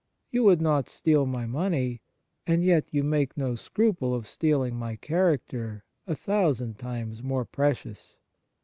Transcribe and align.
You 0.31 0.43
would 0.45 0.61
not 0.63 0.89
steal 0.89 1.27
my 1.27 1.45
money, 1.45 2.01
and 2.47 2.63
yet 2.63 2.87
you 2.91 3.03
make 3.03 3.37
no 3.37 3.53
scruple 3.53 4.15
of 4.15 4.25
stealing 4.25 4.75
my 4.75 4.95
character, 4.95 5.83
a 6.07 6.15
thousand 6.15 6.79
times 6.79 7.21
more 7.21 7.45
precious. 7.45 8.15